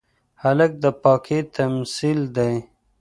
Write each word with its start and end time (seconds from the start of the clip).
هلک 0.43 0.71
د 0.83 0.85
پاکۍ 1.03 1.39
تمثیل 1.55 2.19
دی. 2.35 2.55